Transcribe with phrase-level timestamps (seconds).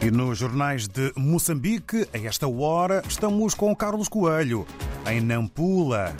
[0.00, 4.64] E nos jornais de Moçambique, a esta hora, estamos com Carlos Coelho,
[5.10, 6.14] em Nampula.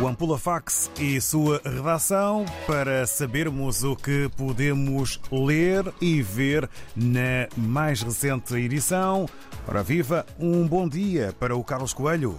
[0.00, 7.48] O Ampula Fax e sua redação para sabermos o que podemos ler e ver na
[7.56, 9.26] mais recente edição.
[9.66, 12.38] Ora viva, um bom dia para o Carlos Coelho.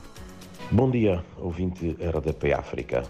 [0.70, 3.04] Bom dia, ouvinte RDP África.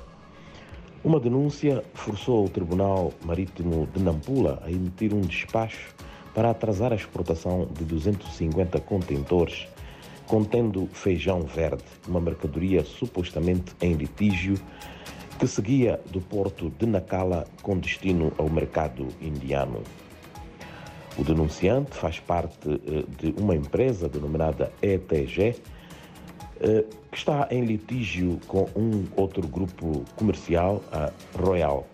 [1.03, 5.93] Uma denúncia forçou o Tribunal Marítimo de Nampula a emitir um despacho
[6.33, 9.67] para atrasar a exportação de 250 contentores
[10.27, 14.57] contendo feijão verde, uma mercadoria supostamente em litígio
[15.37, 19.81] que seguia do porto de Nacala com destino ao mercado indiano.
[21.17, 25.55] O denunciante faz parte eh, de uma empresa denominada ETG,
[26.61, 31.85] eh, que está em litígio com um outro grupo comercial, a Royal.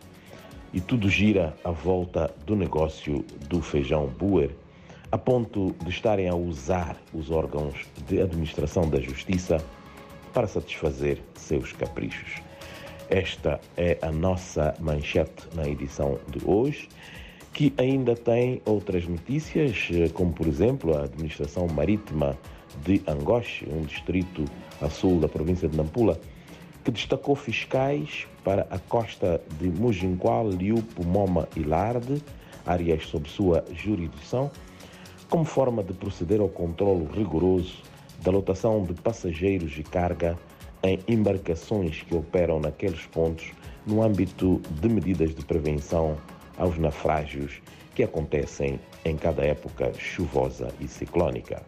[0.74, 4.52] E tudo gira à volta do negócio do feijão Buer,
[5.12, 7.74] a ponto de estarem a usar os órgãos
[8.08, 9.58] de administração da justiça
[10.34, 12.42] para satisfazer seus caprichos.
[13.10, 16.90] Esta é a nossa manchete na edição de hoje,
[17.54, 22.38] que ainda tem outras notícias, como por exemplo a administração marítima
[22.84, 24.44] de Angoche, um distrito
[24.82, 26.20] a sul da província de Nampula,
[26.84, 32.24] que destacou fiscais para a costa de Mujinqual, Liupo, Moma e Larde,
[32.66, 34.50] áreas sob sua jurisdição,
[35.30, 37.84] como forma de proceder ao controlo rigoroso
[38.24, 40.40] da lotação de passageiros e carga
[40.82, 43.52] em embarcações que operam naqueles pontos
[43.86, 46.16] no âmbito de medidas de prevenção
[46.58, 47.62] aos naufrágios
[47.96, 51.62] que acontecem em cada época chuvosa e ciclónica.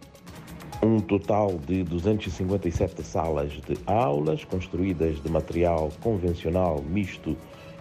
[0.82, 7.36] Um total de 257 salas de aulas construídas de material convencional misto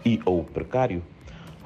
[0.04, 1.00] e ou precário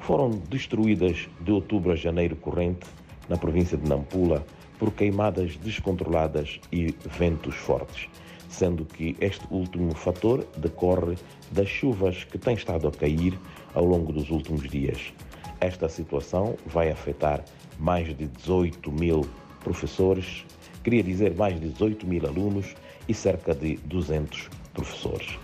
[0.01, 2.85] foram destruídas de outubro a janeiro corrente
[3.27, 4.45] na província de Nampula
[4.77, 8.07] por queimadas descontroladas e ventos fortes,
[8.47, 11.15] sendo que este último fator decorre
[11.51, 13.39] das chuvas que têm estado a cair
[13.73, 15.11] ao longo dos últimos dias.
[15.59, 17.43] Esta situação vai afetar
[17.79, 19.25] mais de 18 mil
[19.63, 20.45] professores,
[20.83, 22.75] queria dizer mais de 18 mil alunos
[23.07, 25.39] e cerca de 200 professores.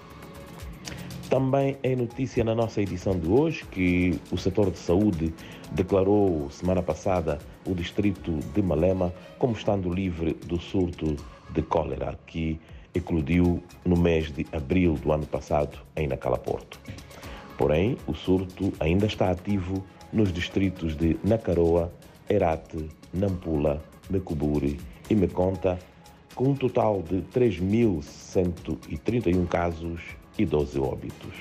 [1.29, 5.33] Também é notícia na nossa edição de hoje que o setor de saúde
[5.71, 11.15] declarou semana passada o distrito de Malema como estando livre do surto
[11.51, 12.59] de cólera que
[12.95, 16.79] eclodiu no mês de abril do ano passado em Nacala Porto.
[17.57, 21.93] Porém, o surto ainda está ativo nos distritos de Nacaroa,
[22.27, 24.79] Herate, Nampula, Mecuburi
[25.09, 25.79] e Meconta,
[26.35, 30.01] com um total de 3.131 casos
[30.37, 31.33] e 12 óbitos.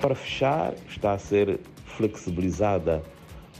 [0.00, 3.02] Para fechar, está a ser flexibilizada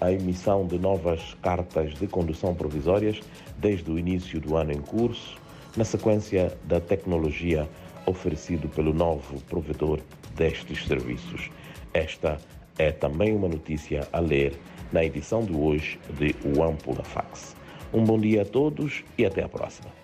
[0.00, 3.20] a emissão de novas cartas de condução provisórias
[3.58, 5.36] desde o início do ano em curso,
[5.76, 7.68] na sequência da tecnologia
[8.06, 10.00] oferecido pelo novo provedor
[10.34, 11.50] destes serviços.
[11.92, 12.38] Esta
[12.78, 14.58] é também uma notícia a ler
[14.92, 17.54] na edição de hoje de O Ampula Fax.
[17.94, 20.03] Um bom dia a todos e até a próxima.